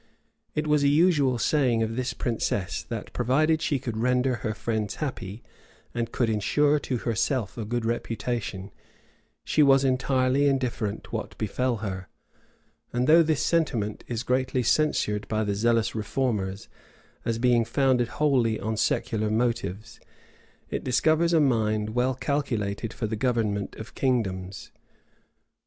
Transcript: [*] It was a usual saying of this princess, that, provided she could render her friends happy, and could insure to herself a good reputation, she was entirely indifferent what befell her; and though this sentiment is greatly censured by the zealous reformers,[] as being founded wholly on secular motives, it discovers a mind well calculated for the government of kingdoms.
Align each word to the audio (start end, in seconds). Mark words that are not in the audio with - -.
[*] 0.29 0.55
It 0.55 0.65
was 0.65 0.81
a 0.83 0.87
usual 0.87 1.37
saying 1.37 1.83
of 1.83 1.95
this 1.95 2.15
princess, 2.15 2.81
that, 2.81 3.13
provided 3.13 3.61
she 3.61 3.77
could 3.77 3.97
render 3.97 4.37
her 4.37 4.55
friends 4.55 4.95
happy, 4.95 5.43
and 5.93 6.11
could 6.11 6.27
insure 6.27 6.79
to 6.79 6.97
herself 6.97 7.55
a 7.55 7.65
good 7.65 7.85
reputation, 7.85 8.71
she 9.43 9.61
was 9.61 9.83
entirely 9.85 10.47
indifferent 10.47 11.13
what 11.13 11.37
befell 11.37 11.77
her; 11.85 12.07
and 12.91 13.05
though 13.05 13.21
this 13.21 13.43
sentiment 13.43 14.03
is 14.07 14.23
greatly 14.23 14.63
censured 14.63 15.27
by 15.27 15.43
the 15.43 15.53
zealous 15.53 15.93
reformers,[] 15.93 16.67
as 17.23 17.37
being 17.37 17.63
founded 17.63 18.07
wholly 18.07 18.59
on 18.59 18.77
secular 18.77 19.29
motives, 19.29 19.99
it 20.71 20.83
discovers 20.83 21.31
a 21.31 21.39
mind 21.39 21.91
well 21.91 22.15
calculated 22.15 22.91
for 22.91 23.05
the 23.05 23.15
government 23.15 23.75
of 23.75 23.93
kingdoms. 23.93 24.71